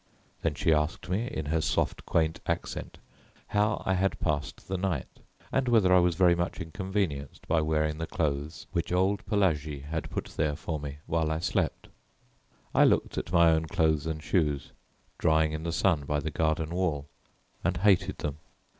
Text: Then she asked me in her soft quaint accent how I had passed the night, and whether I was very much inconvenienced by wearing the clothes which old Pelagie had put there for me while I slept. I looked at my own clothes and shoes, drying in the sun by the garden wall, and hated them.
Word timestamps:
Then 0.41 0.55
she 0.55 0.73
asked 0.73 1.09
me 1.09 1.27
in 1.27 1.45
her 1.45 1.61
soft 1.61 2.07
quaint 2.07 2.39
accent 2.47 2.97
how 3.49 3.83
I 3.85 3.93
had 3.93 4.19
passed 4.19 4.67
the 4.67 4.75
night, 4.75 5.19
and 5.51 5.67
whether 5.67 5.93
I 5.93 5.99
was 5.99 6.15
very 6.15 6.33
much 6.33 6.59
inconvenienced 6.59 7.47
by 7.47 7.61
wearing 7.61 7.99
the 7.99 8.07
clothes 8.07 8.65
which 8.71 8.91
old 8.91 9.23
Pelagie 9.27 9.81
had 9.81 10.09
put 10.09 10.25
there 10.37 10.55
for 10.55 10.79
me 10.79 10.97
while 11.05 11.29
I 11.29 11.37
slept. 11.37 11.87
I 12.73 12.83
looked 12.83 13.19
at 13.19 13.31
my 13.31 13.51
own 13.51 13.65
clothes 13.67 14.07
and 14.07 14.23
shoes, 14.23 14.71
drying 15.19 15.51
in 15.51 15.61
the 15.61 15.71
sun 15.71 16.05
by 16.05 16.19
the 16.19 16.31
garden 16.31 16.71
wall, 16.71 17.05
and 17.63 17.77
hated 17.77 18.17
them. 18.17 18.39